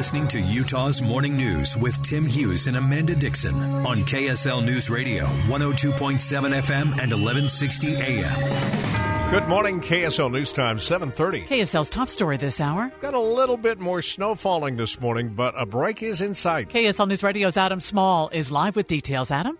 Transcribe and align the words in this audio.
Listening 0.00 0.28
to 0.28 0.40
Utah's 0.40 1.02
Morning 1.02 1.36
News 1.36 1.76
with 1.76 2.02
Tim 2.02 2.24
Hughes 2.24 2.68
and 2.68 2.78
Amanda 2.78 3.14
Dickson 3.14 3.54
on 3.84 3.98
KSL 3.98 4.64
News 4.64 4.88
Radio, 4.88 5.24
102.7 5.24 6.16
FM 6.16 6.84
and 6.92 7.12
1160 7.12 7.96
AM. 7.96 9.30
Good 9.30 9.46
morning, 9.46 9.78
KSL 9.78 10.32
News 10.32 10.52
Time, 10.52 10.78
730. 10.78 11.42
KSL's 11.54 11.90
top 11.90 12.08
story 12.08 12.38
this 12.38 12.62
hour. 12.62 12.90
Got 13.02 13.12
a 13.12 13.20
little 13.20 13.58
bit 13.58 13.78
more 13.78 14.00
snow 14.00 14.34
falling 14.34 14.76
this 14.76 14.98
morning, 15.02 15.34
but 15.34 15.52
a 15.54 15.66
break 15.66 16.02
is 16.02 16.22
in 16.22 16.32
sight. 16.32 16.70
KSL 16.70 17.06
News 17.06 17.22
Radio's 17.22 17.58
Adam 17.58 17.78
Small 17.78 18.30
is 18.30 18.50
live 18.50 18.76
with 18.76 18.88
details. 18.88 19.30
Adam? 19.30 19.58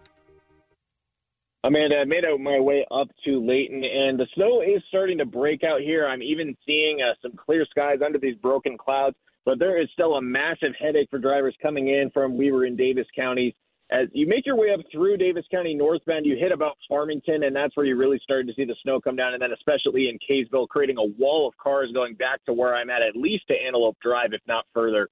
Amanda, 1.62 1.96
I 1.96 2.04
made 2.04 2.24
my 2.40 2.58
way 2.58 2.86
up 2.90 3.08
to 3.26 3.46
Layton, 3.46 3.84
and 3.84 4.18
the 4.18 4.26
snow 4.34 4.62
is 4.62 4.82
starting 4.88 5.18
to 5.18 5.26
break 5.26 5.62
out 5.62 5.82
here. 5.82 6.06
I'm 6.06 6.22
even 6.22 6.56
seeing 6.64 7.00
uh, 7.02 7.12
some 7.20 7.32
clear 7.36 7.66
skies 7.68 7.98
under 8.04 8.18
these 8.18 8.36
broken 8.36 8.78
clouds, 8.78 9.16
but 9.44 9.58
there 9.58 9.80
is 9.80 9.88
still 9.92 10.14
a 10.14 10.22
massive 10.22 10.72
headache 10.80 11.10
for 11.10 11.18
drivers 11.18 11.54
coming 11.60 11.88
in 11.88 12.10
from 12.14 12.38
Weber 12.38 12.64
and 12.64 12.78
Davis 12.78 13.06
counties. 13.14 13.52
As 13.92 14.08
you 14.12 14.26
make 14.26 14.46
your 14.46 14.56
way 14.56 14.72
up 14.72 14.80
through 14.90 15.18
Davis 15.18 15.44
County 15.50 15.74
northbound, 15.74 16.24
you 16.24 16.36
hit 16.36 16.52
about 16.52 16.78
Farmington, 16.88 17.42
and 17.42 17.54
that's 17.54 17.76
where 17.76 17.84
you 17.84 17.96
really 17.96 18.20
started 18.22 18.46
to 18.46 18.54
see 18.54 18.64
the 18.64 18.76
snow 18.82 19.00
come 19.00 19.16
down. 19.16 19.34
And 19.34 19.42
then, 19.42 19.52
especially 19.52 20.08
in 20.08 20.18
Kaysville, 20.18 20.68
creating 20.68 20.96
a 20.96 21.04
wall 21.20 21.46
of 21.46 21.56
cars 21.58 21.90
going 21.92 22.14
back 22.14 22.42
to 22.44 22.52
where 22.52 22.74
I'm 22.74 22.88
at, 22.88 23.02
at 23.02 23.16
least 23.16 23.48
to 23.48 23.54
Antelope 23.54 23.98
Drive, 24.00 24.32
if 24.32 24.40
not 24.46 24.64
further. 24.72 25.08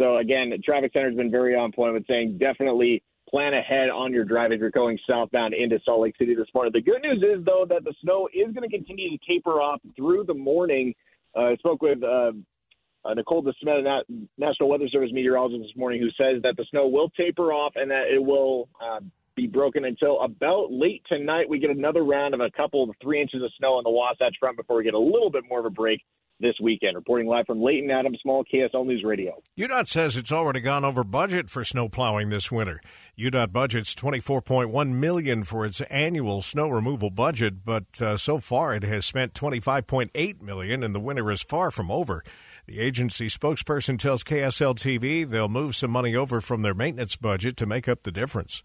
So, 0.00 0.16
again, 0.16 0.48
the 0.50 0.58
traffic 0.58 0.92
center 0.94 1.10
has 1.10 1.16
been 1.16 1.30
very 1.30 1.54
on 1.54 1.72
point 1.72 1.92
with 1.92 2.06
saying 2.08 2.38
definitely 2.38 3.02
plan 3.32 3.54
ahead 3.54 3.88
on 3.88 4.12
your 4.12 4.24
drive 4.24 4.52
if 4.52 4.60
you're 4.60 4.70
going 4.70 4.98
southbound 5.08 5.54
into 5.54 5.78
Salt 5.84 6.02
Lake 6.02 6.14
City 6.18 6.34
this 6.34 6.46
morning. 6.54 6.70
The 6.74 6.82
good 6.82 7.00
news 7.02 7.22
is, 7.22 7.44
though, 7.44 7.64
that 7.68 7.82
the 7.82 7.94
snow 8.02 8.28
is 8.34 8.52
going 8.52 8.68
to 8.68 8.76
continue 8.76 9.16
to 9.16 9.18
taper 9.26 9.60
off 9.60 9.80
through 9.96 10.24
the 10.24 10.34
morning. 10.34 10.94
Uh, 11.34 11.46
I 11.46 11.56
spoke 11.56 11.80
with 11.80 12.02
uh, 12.02 12.32
uh, 13.04 13.14
Nicole 13.14 13.42
DeSmeta, 13.42 14.02
National 14.36 14.68
Weather 14.68 14.86
Service 14.88 15.10
meteorologist 15.12 15.62
this 15.62 15.76
morning, 15.76 16.00
who 16.00 16.10
says 16.10 16.42
that 16.42 16.56
the 16.58 16.66
snow 16.70 16.86
will 16.86 17.08
taper 17.10 17.54
off 17.54 17.72
and 17.76 17.90
that 17.90 18.04
it 18.14 18.22
will 18.22 18.68
uh, 18.84 19.00
be 19.34 19.46
broken 19.46 19.86
until 19.86 20.20
about 20.20 20.70
late 20.70 21.02
tonight. 21.08 21.48
We 21.48 21.58
get 21.58 21.70
another 21.70 22.04
round 22.04 22.34
of 22.34 22.40
a 22.40 22.50
couple 22.50 22.84
of 22.84 22.90
three 23.02 23.20
inches 23.20 23.42
of 23.42 23.50
snow 23.58 23.74
on 23.74 23.84
the 23.84 23.90
Wasatch 23.90 24.36
Front 24.38 24.58
before 24.58 24.76
we 24.76 24.84
get 24.84 24.94
a 24.94 24.98
little 24.98 25.30
bit 25.30 25.44
more 25.48 25.60
of 25.60 25.64
a 25.64 25.70
break 25.70 26.02
this 26.40 26.54
weekend. 26.60 26.96
Reporting 26.96 27.26
live 27.26 27.46
from 27.46 27.62
Layton, 27.62 27.90
Adam 27.90 28.14
Small, 28.20 28.44
KSL 28.44 28.86
News 28.86 29.02
Radio. 29.04 29.34
UDOT 29.58 29.86
says 29.86 30.16
it's 30.16 30.32
already 30.32 30.60
gone 30.60 30.84
over 30.84 31.04
budget 31.04 31.48
for 31.48 31.64
snow 31.64 31.88
plowing 31.88 32.30
this 32.30 32.50
winter. 32.50 32.80
UDOT 33.18 33.52
budgets 33.52 33.94
24.1 33.94 34.92
million 34.94 35.44
for 35.44 35.64
its 35.64 35.80
annual 35.82 36.42
snow 36.42 36.68
removal 36.68 37.10
budget, 37.10 37.64
but 37.64 38.02
uh, 38.02 38.16
so 38.16 38.38
far 38.38 38.74
it 38.74 38.82
has 38.82 39.06
spent 39.06 39.34
25.8 39.34 40.40
million, 40.42 40.82
and 40.82 40.94
the 40.94 41.00
winter 41.00 41.30
is 41.30 41.42
far 41.42 41.70
from 41.70 41.90
over. 41.90 42.24
The 42.66 42.78
agency 42.78 43.26
spokesperson 43.26 43.98
tells 43.98 44.22
KSL 44.22 44.76
TV 44.76 45.28
they'll 45.28 45.48
move 45.48 45.74
some 45.74 45.90
money 45.90 46.14
over 46.14 46.40
from 46.40 46.62
their 46.62 46.74
maintenance 46.74 47.16
budget 47.16 47.56
to 47.56 47.66
make 47.66 47.88
up 47.88 48.02
the 48.02 48.12
difference. 48.12 48.62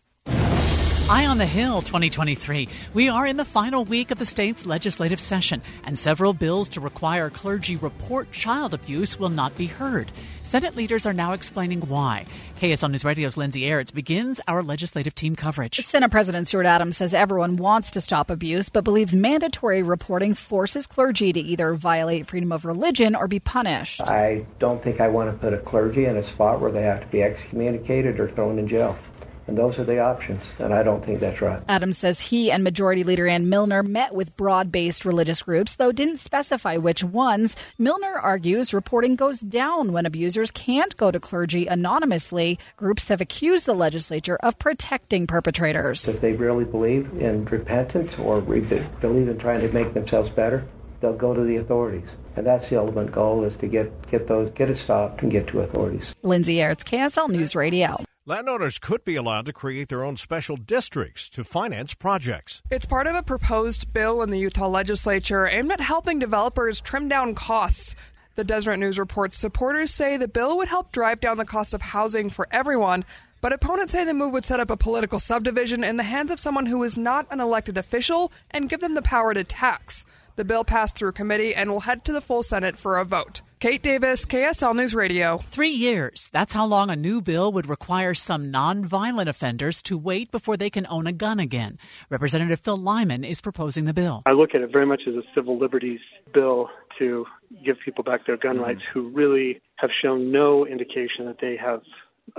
Eye 1.09 1.25
on 1.25 1.38
the 1.38 1.45
Hill 1.45 1.81
2023. 1.81 2.67
We 2.93 3.08
are 3.08 3.26
in 3.26 3.37
the 3.37 3.45
final 3.45 3.86
week 3.86 4.11
of 4.11 4.20
the 4.20 4.26
state's 4.26 4.65
legislative 4.65 5.21
session, 5.21 5.61
and 5.86 5.98
several 5.98 6.33
bills 6.33 6.67
to 6.70 6.81
require 6.81 7.30
clergy 7.30 7.77
report 7.77 8.33
child 8.33 8.73
abuse 8.73 9.17
will 9.17 9.30
not 9.30 9.55
be 9.55 9.67
heard. 9.67 10.11
Senate 10.43 10.76
leaders 10.76 11.05
are 11.05 11.14
now 11.14 11.31
explaining 11.31 11.80
why. 11.80 12.26
KSL 12.59 12.92
News 12.92 13.05
Radio's 13.05 13.37
Lindsay 13.37 13.61
Aerts 13.61 13.93
begins 13.93 14.42
our 14.49 14.61
legislative 14.61 15.15
team 15.15 15.33
coverage. 15.33 15.77
Senate 15.77 16.11
President 16.11 16.49
Stuart 16.49 16.65
Adams 16.65 16.98
says 16.98 17.14
everyone 17.14 17.55
wants 17.55 17.92
to 17.92 18.02
stop 18.02 18.30
abuse, 18.30 18.67
but 18.67 18.83
believes 18.83 19.15
mandatory 19.15 19.83
reporting 19.83 20.33
forces 20.33 20.86
clergy 20.86 21.31
to 21.31 21.39
either 21.39 21.73
violate 21.76 22.27
freedom 22.27 22.52
of 22.52 22.65
religion 22.65 23.15
or 23.15 23.30
be 23.30 23.39
punished. 23.39 24.02
I 24.02 24.45
don't 24.60 24.83
think 24.83 24.99
I 24.99 25.08
want 25.08 25.31
to 25.31 25.37
put 25.37 25.54
a 25.54 25.60
clergy 25.60 26.04
in 26.04 26.17
a 26.17 26.23
spot 26.23 26.60
where 26.60 26.71
they 26.71 26.83
have 26.83 26.99
to 26.99 27.08
be 27.08 27.23
excommunicated 27.23 28.20
or 28.20 28.27
thrown 28.27 28.60
in 28.60 28.67
jail. 28.67 28.98
And 29.47 29.58
those 29.58 29.80
are 29.80 29.85
the 29.85 29.99
options, 29.99 30.59
and 30.59 30.73
I 30.73 30.83
don't 30.83 31.03
think 31.03 31.19
that's 31.19 31.41
right. 31.41 31.61
Adams 31.69 31.97
says 31.97 32.21
he 32.21 32.52
and 32.52 32.63
Majority 32.65 33.05
Leader 33.05 33.27
Ann 33.27 33.47
Millner 33.47 33.81
met 33.81 34.13
with 34.13 34.35
broad 34.35 34.71
based 34.73 35.05
religious 35.05 35.41
groups, 35.41 35.75
though 35.75 35.93
didn't 35.93 36.17
specify 36.17 36.75
which 36.75 37.02
ones. 37.03 37.55
Millner 37.80 38.19
argues 38.19 38.73
reporting 38.73 39.15
goes 39.15 39.39
down 39.39 39.93
when 39.93 40.05
abusers 40.05 40.52
can't 40.52 40.97
go 40.97 41.11
to 41.11 41.19
clergy 41.19 41.65
anonymously. 41.65 42.59
Groups 42.75 43.07
have 43.07 43.21
accused 43.21 43.65
the 43.65 43.73
legislature 43.73 44.37
of 44.43 44.59
protecting 44.59 45.27
perpetrators. 45.27 46.07
If 46.07 46.19
they 46.19 46.33
really 46.33 46.65
believe 46.65 47.09
in 47.13 47.45
repentance 47.45 48.19
or 48.19 48.41
believe 48.41 48.71
in 49.02 49.37
trying 49.37 49.61
to 49.61 49.71
make 49.71 49.93
themselves 49.93 50.30
better, 50.30 50.67
they'll 50.99 51.15
go 51.15 51.33
to 51.33 51.43
the 51.43 51.55
authorities. 51.57 52.09
And 52.36 52.45
that's 52.45 52.69
the 52.69 52.80
ultimate 52.80 53.11
goal 53.11 53.43
is 53.43 53.57
to 53.57 53.67
get, 53.67 54.07
get 54.07 54.27
those 54.27 54.52
get 54.52 54.69
it 54.69 54.77
stopped 54.77 55.21
and 55.21 55.31
get 55.31 55.47
to 55.47 55.61
authorities. 55.61 56.13
Lindsay 56.23 56.57
Aerts, 56.57 56.83
KSL 56.83 57.30
News 57.30 57.55
Radio. 57.55 58.06
Landowners 58.30 58.77
could 58.77 59.05
be 59.05 59.15
allowed 59.15 59.45
to 59.45 59.54
create 59.54 59.88
their 59.88 60.04
own 60.04 60.17
special 60.17 60.58
districts 60.58 61.30
to 61.30 61.45
finance 61.45 61.93
projects. 61.93 62.61
It's 62.70 62.86
part 62.86 63.08
of 63.08 63.15
a 63.15 63.23
proposed 63.23 63.93
bill 63.93 64.21
in 64.21 64.32
the 64.32 64.39
Utah 64.39 64.67
legislature 64.67 65.48
aimed 65.48 65.71
at 65.71 65.80
helping 65.80 66.20
developers 66.20 66.82
trim 66.82 67.08
down 67.08 67.36
costs. 67.36 67.95
The 68.36 68.43
Deseret 68.43 68.80
News 68.80 68.99
reports 68.99 69.37
supporters 69.37 69.93
say 69.93 70.17
the 70.17 70.27
bill 70.27 70.58
would 70.58 70.67
help 70.67 70.92
drive 70.92 71.21
down 71.21 71.37
the 71.37 71.45
cost 71.45 71.73
of 71.73 71.82
housing 71.82 72.30
for 72.30 72.49
everyone, 72.52 73.05
but 73.39 73.54
opponents 73.54 73.93
say 73.93 74.04
the 74.04 74.14
move 74.14 74.33
would 74.33 74.43
set 74.43 74.60
up 74.60 74.71
a 74.71 74.76
political 74.76 75.21
subdivision 75.21 75.86
in 75.86 75.95
the 75.95 76.04
hands 76.04 76.30
of 76.30 76.37
someone 76.37 76.66
who 76.66 76.83
is 76.83 76.98
not 76.98 77.27
an 77.32 77.39
elected 77.39 77.77
official 77.77 78.33
and 78.52 78.67
give 78.67 78.82
them 78.82 78.95
the 78.95 79.02
power 79.02 79.33
to 79.33 79.45
tax. 79.45 80.04
The 80.36 80.43
bill 80.43 80.66
passed 80.66 80.98
through 80.98 81.14
committee 81.14 81.55
and 81.55 81.71
will 81.71 81.80
head 81.80 82.04
to 82.04 82.11
the 82.11 82.20
full 82.20 82.43
Senate 82.43 82.77
for 82.77 82.98
a 82.98 83.05
vote. 83.05 83.39
Kate 83.59 83.81
Davis, 83.81 84.23
KSL 84.23 84.75
News 84.75 84.93
Radio. 84.93 85.39
Three 85.39 85.71
years. 85.71 86.29
That's 86.31 86.53
how 86.53 86.67
long 86.67 86.91
a 86.91 86.95
new 86.95 87.23
bill 87.23 87.51
would 87.53 87.67
require 87.67 88.13
some 88.13 88.51
nonviolent 88.51 89.25
offenders 89.25 89.81
to 89.83 89.97
wait 89.97 90.29
before 90.29 90.57
they 90.57 90.69
can 90.69 90.85
own 90.91 91.07
a 91.07 91.11
gun 91.11 91.39
again. 91.39 91.79
Representative 92.11 92.59
Phil 92.59 92.77
Lyman 92.77 93.23
is 93.23 93.41
proposing 93.41 93.85
the 93.85 93.95
bill. 93.95 94.21
I 94.27 94.33
look 94.33 94.53
at 94.53 94.61
it 94.61 94.71
very 94.71 94.85
much 94.85 95.01
as 95.07 95.15
a 95.15 95.23
civil 95.33 95.57
liberties 95.57 96.01
bill 96.35 96.69
to 96.99 97.25
give 97.65 97.77
people 97.83 98.03
back 98.03 98.27
their 98.27 98.37
gun 98.37 98.57
mm-hmm. 98.57 98.65
rights 98.65 98.81
who 98.93 99.09
really 99.09 99.59
have 99.77 99.89
shown 100.03 100.31
no 100.31 100.67
indication 100.67 101.25
that 101.25 101.37
they 101.41 101.57
have, 101.57 101.81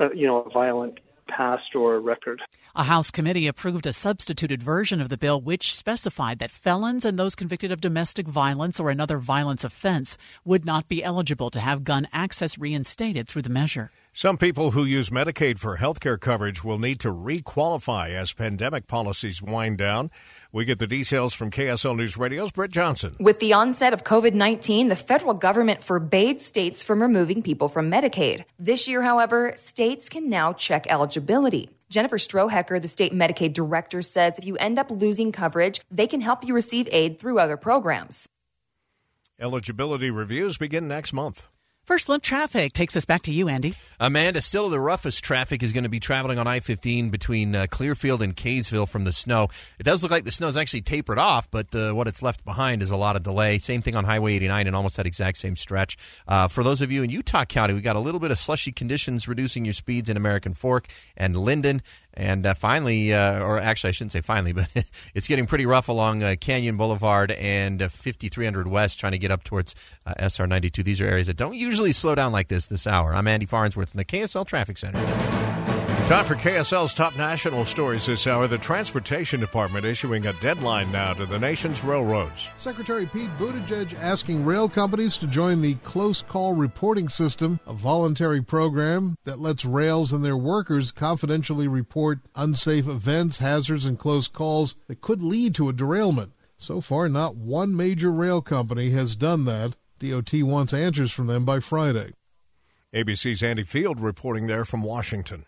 uh, 0.01 0.13
you 0.13 0.29
know, 0.29 0.43
a 0.43 0.51
violent 0.51 1.01
past 1.27 1.75
or 1.75 1.99
record. 2.01 2.41
A 2.77 2.85
House 2.85 3.11
committee 3.11 3.47
approved 3.47 3.87
a 3.87 3.93
substituted 3.93 4.63
version 4.63 5.01
of 5.01 5.09
the 5.09 5.17
bill 5.17 5.41
which 5.41 5.75
specified 5.75 6.39
that 6.39 6.51
felons 6.51 7.05
and 7.05 7.19
those 7.19 7.35
convicted 7.35 7.73
of 7.73 7.81
domestic 7.81 8.29
violence 8.29 8.79
or 8.79 8.91
another 8.91 9.19
violence 9.19 9.65
offense 9.65 10.19
would 10.45 10.65
not 10.65 10.87
be 10.87 11.03
eligible 11.03 11.51
to 11.51 11.61
have 11.61 11.83
gun 11.83 12.07
access 12.13 12.59
reinstated 12.59 13.27
through 13.27 13.43
the 13.43 13.49
measure. 13.49 13.91
Some 14.13 14.37
people 14.37 14.73
who 14.73 14.85
use 14.85 15.11
Medicaid 15.11 15.59
for 15.59 15.77
health 15.77 16.01
care 16.01 16.19
coverage 16.19 16.65
will 16.65 16.79
need 16.79 16.99
to 17.01 17.13
requalify 17.13 18.11
as 18.11 18.33
pandemic 18.33 18.87
policies 18.87 19.41
wind 19.41 19.79
down. 19.79 20.11
We 20.53 20.65
get 20.65 20.79
the 20.79 20.87
details 20.87 21.35
from 21.35 21.51
KSL 21.51 21.97
News 21.97 22.17
Radio's 22.17 22.51
Britt 22.53 22.73
Johnson. 22.73 23.17
With 23.21 23.39
the 23.39 23.53
onset 23.53 23.93
of 23.93 24.05
COVID 24.05 24.35
19, 24.35 24.89
the 24.89 24.97
federal 24.97 25.35
government 25.35 25.85
forbade 25.85 26.41
states 26.41 26.83
from 26.83 27.01
removing 27.01 27.43
people 27.43 27.69
from 27.69 27.91
Medicaid. 27.91 28.45
This 28.59 28.89
year, 28.89 29.03
however, 29.03 29.53
states 29.57 30.09
can 30.09 30.29
now 30.29 30.53
check 30.53 30.87
eligibility. 30.89 31.71
Jennifer 31.89 32.19
Strohecker, 32.19 32.81
the 32.81 32.89
state 32.89 33.13
Medicaid 33.13 33.53
director, 33.53 34.03
says 34.03 34.35
if 34.39 34.45
you 34.45 34.57
end 34.57 34.79
up 34.79 34.91
losing 34.91 35.33
coverage, 35.33 35.81
they 35.91 36.07
can 36.07 36.21
help 36.21 36.45
you 36.45 36.55
receive 36.55 36.89
aid 36.93 37.19
through 37.19 37.39
other 37.39 37.57
programs. 37.57 38.29
Eligibility 39.41 40.11
reviews 40.11 40.59
begin 40.59 40.89
next 40.89 41.13
month. 41.13 41.49
First 41.89 42.11
look 42.11 42.21
traffic 42.21 42.75
takes 42.75 42.99
us 42.99 43.07
back 43.07 43.23
to 43.23 43.33
you, 43.33 43.49
Andy. 43.49 43.75
Amanda, 43.99 44.43
still 44.43 44.69
the 44.69 44.79
roughest 44.79 45.25
traffic 45.25 45.63
is 45.63 45.73
going 45.73 45.85
to 45.85 45.89
be 45.89 46.01
traveling 46.01 46.39
on 46.39 46.47
I 46.47 46.61
15 46.61 47.09
between 47.09 47.55
uh, 47.55 47.67
Clearfield 47.71 48.21
and 48.21 48.37
Kaysville 48.37 48.87
from 48.87 49.05
the 49.05 49.11
snow. 49.11 49.49
It 49.79 49.85
does 49.85 50.03
look 50.03 50.13
like 50.13 50.25
the 50.25 50.31
snow's 50.31 50.59
actually 50.59 50.83
tapered 50.83 51.17
off, 51.17 51.51
but 51.51 51.75
uh, 51.75 51.93
what 51.93 52.07
it's 52.07 52.23
left 52.23 52.45
behind 52.45 52.83
is 52.83 52.91
a 52.91 52.97
lot 52.99 53.17
of 53.17 53.23
delay. 53.23 53.57
Same 53.57 53.81
thing 53.81 53.97
on 53.97 54.05
Highway 54.05 54.35
89 54.35 54.67
and 54.67 54.77
almost 54.77 54.99
that 54.99 55.07
exact 55.07 55.39
same 55.39 55.57
stretch. 55.57 55.97
Uh, 56.29 56.47
for 56.47 56.63
those 56.63 56.83
of 56.83 56.93
you 56.93 57.03
in 57.03 57.09
Utah 57.09 57.47
County, 57.47 57.73
we 57.73 57.81
got 57.81 57.97
a 57.97 58.01
little 58.01 58.21
bit 58.21 58.31
of 58.31 58.37
slushy 58.37 58.71
conditions 58.71 59.27
reducing 59.27 59.65
your 59.65 59.73
speeds 59.73 60.11
in 60.11 60.19
American 60.19 60.53
Fork 60.53 60.89
and 61.17 61.35
Lindon 61.37 61.81
And 62.19 62.45
uh, 62.45 62.55
finally, 62.55 63.15
uh, 63.15 63.45
or 63.45 63.61
actually, 63.61 63.91
I 63.91 63.93
shouldn't 63.93 64.11
say 64.11 64.21
finally, 64.21 64.53
but 64.55 64.69
it's 65.15 65.29
getting 65.29 65.47
pretty 65.47 65.67
rough 65.67 65.89
along 65.89 66.25
uh, 66.25 66.35
Canyon 66.39 66.77
Boulevard 66.77 67.31
and 67.31 67.81
uh, 67.81 67.89
5300 67.89 68.67
West, 68.67 68.99
trying 68.99 69.13
to 69.13 69.19
get 69.19 69.31
up 69.31 69.45
towards 69.45 69.75
uh, 70.05 70.15
SR 70.19 70.49
92. 70.49 70.83
These 70.83 71.01
are 71.01 71.07
areas 71.07 71.29
that 71.29 71.37
don't 71.37 71.55
usually 71.55 71.93
slow 71.93 72.17
down 72.17 72.33
like 72.33 72.49
this 72.49 72.67
this 72.67 72.87
hour. 72.87 73.15
I'm 73.15 73.29
Andy 73.29 73.47
Farnsworth 73.47 73.95
in 73.95 73.99
the 73.99 74.05
KSL 74.05 74.47
Traffic 74.47 74.77
Center. 74.77 75.58
Time 76.09 76.25
for 76.25 76.37
KSL's 76.37 76.95
top 76.95 77.19
national 77.19 77.67
stories 77.67 78.07
this 78.07 78.27
hour. 78.27 78.47
The 78.47 78.57
Transportation 78.57 79.41
Department 79.41 79.85
issuing 79.85 80.27
a 80.27 80.33
deadline 80.33 80.91
now 80.91 81.13
to 81.13 81.27
the 81.27 81.39
nation's 81.39 81.85
railroads. 81.85 82.49
Secretary 82.57 83.05
Pete 83.05 83.29
Buttigieg 83.37 83.93
asking 84.01 84.43
rail 84.43 84.71
companies 84.71 85.19
to 85.19 85.27
join 85.27 85.61
the 85.61 85.75
Close 85.75 86.23
Call 86.23 86.55
Reporting 86.55 87.11
System, 87.11 87.61
a 87.67 87.75
voluntary 87.75 88.41
program 88.41 89.17
that 89.25 89.39
lets 89.39 89.67
rails 89.67 90.11
and 90.11 90.25
their 90.25 90.35
workers 90.35 90.93
confidentially 90.93 91.69
report 91.69 92.21
unsafe 92.35 92.89
events, 92.89 93.37
hazards, 93.37 93.85
and 93.85 93.99
close 93.99 94.29
calls 94.29 94.77
that 94.87 95.03
could 95.03 95.23
lead 95.23 95.55
to 95.57 95.69
a 95.69 95.75
derailment. 95.75 96.33
So 96.57 96.81
far, 96.81 97.11
not 97.11 97.37
one 97.37 97.77
major 97.77 98.11
rail 98.11 98.41
company 98.41 98.89
has 98.93 99.15
done 99.15 99.45
that. 99.45 99.77
DOT 99.99 100.33
wants 100.43 100.73
answers 100.73 101.13
from 101.13 101.27
them 101.27 101.45
by 101.45 101.61
Friday. 101.61 102.15
ABC's 102.95 103.43
Andy 103.43 103.65
Field 103.65 104.01
reporting 104.01 104.47
there 104.47 104.65
from 104.65 104.83
Washington. 104.83 105.45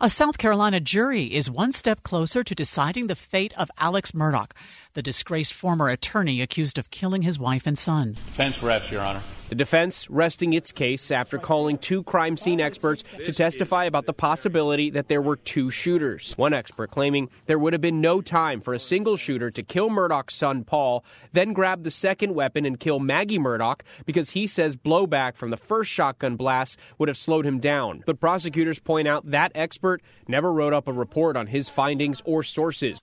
A 0.00 0.10
South 0.10 0.38
Carolina 0.38 0.80
jury 0.80 1.24
is 1.24 1.50
one 1.50 1.72
step 1.72 2.02
closer 2.02 2.42
to 2.44 2.54
deciding 2.54 3.06
the 3.06 3.14
fate 3.14 3.54
of 3.56 3.70
Alex 3.78 4.12
Murdaugh, 4.12 4.50
the 4.94 5.02
disgraced 5.02 5.54
former 5.54 5.88
attorney 5.88 6.40
accused 6.40 6.78
of 6.78 6.90
killing 6.90 7.22
his 7.22 7.38
wife 7.38 7.66
and 7.66 7.78
son. 7.78 8.12
Defense 8.12 8.62
rests, 8.62 8.90
Your 8.90 9.02
Honor. 9.02 9.22
The 9.52 9.56
defense 9.56 10.08
resting 10.08 10.54
its 10.54 10.72
case 10.72 11.10
after 11.10 11.36
calling 11.36 11.76
two 11.76 12.02
crime 12.04 12.38
scene 12.38 12.58
experts 12.58 13.04
to 13.18 13.34
testify 13.34 13.84
about 13.84 14.06
the 14.06 14.14
possibility 14.14 14.88
that 14.88 15.08
there 15.08 15.20
were 15.20 15.36
two 15.36 15.70
shooters. 15.70 16.32
One 16.38 16.54
expert 16.54 16.90
claiming 16.90 17.28
there 17.44 17.58
would 17.58 17.74
have 17.74 17.82
been 17.82 18.00
no 18.00 18.22
time 18.22 18.62
for 18.62 18.72
a 18.72 18.78
single 18.78 19.18
shooter 19.18 19.50
to 19.50 19.62
kill 19.62 19.90
Murdaugh's 19.90 20.32
son, 20.32 20.64
Paul, 20.64 21.04
then 21.32 21.52
grab 21.52 21.82
the 21.82 21.90
second 21.90 22.34
weapon 22.34 22.64
and 22.64 22.80
kill 22.80 22.98
Maggie 22.98 23.38
Murdaugh 23.38 23.80
because 24.06 24.30
he 24.30 24.46
says 24.46 24.74
blowback 24.74 25.36
from 25.36 25.50
the 25.50 25.58
first 25.58 25.90
shotgun 25.90 26.36
blast 26.36 26.78
would 26.96 27.10
have 27.10 27.18
slowed 27.18 27.44
him 27.44 27.58
down. 27.58 28.02
But 28.06 28.20
prosecutors 28.20 28.78
point 28.78 29.06
out 29.06 29.32
that 29.32 29.52
expert 29.54 30.00
never 30.26 30.50
wrote 30.50 30.72
up 30.72 30.88
a 30.88 30.94
report 30.94 31.36
on 31.36 31.48
his 31.48 31.68
findings 31.68 32.22
or 32.24 32.42
sources. 32.42 33.02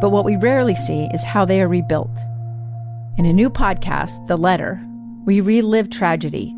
But 0.00 0.10
what 0.10 0.24
we 0.24 0.36
rarely 0.36 0.76
see 0.76 1.08
is 1.12 1.24
how 1.24 1.44
they 1.44 1.60
are 1.60 1.68
rebuilt. 1.68 2.16
In 3.16 3.26
a 3.26 3.32
new 3.32 3.50
podcast, 3.50 4.26
The 4.28 4.36
Letter, 4.36 4.80
we 5.24 5.40
relive 5.40 5.90
tragedy, 5.90 6.54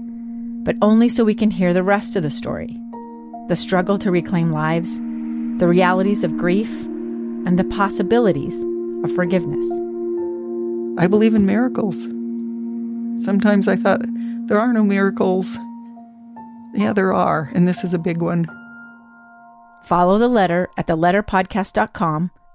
but 0.63 0.77
only 0.83 1.09
so 1.09 1.25
we 1.25 1.35
can 1.35 1.51
hear 1.51 1.73
the 1.73 1.83
rest 1.83 2.17
of 2.17 2.23
the 2.23 2.31
story 2.31 2.77
the 3.49 3.57
struggle 3.57 3.99
to 3.99 4.13
reclaim 4.13 4.53
lives, 4.53 4.95
the 5.59 5.67
realities 5.67 6.23
of 6.23 6.37
grief, 6.37 6.71
and 7.45 7.59
the 7.59 7.65
possibilities 7.65 8.55
of 9.03 9.13
forgiveness. 9.13 9.67
I 11.03 11.09
believe 11.09 11.35
in 11.35 11.47
miracles. 11.47 12.05
Sometimes 13.25 13.67
I 13.67 13.75
thought 13.75 14.03
there 14.47 14.61
are 14.61 14.73
no 14.73 14.85
miracles. 14.85 15.59
Yeah, 16.75 16.93
there 16.93 17.13
are, 17.13 17.51
and 17.53 17.67
this 17.67 17.83
is 17.83 17.93
a 17.93 17.99
big 17.99 18.23
one. 18.23 18.47
Follow 19.83 20.19
the 20.19 20.29
letter 20.29 20.69
at 20.77 20.87
theletterpodcast.com 20.87 22.31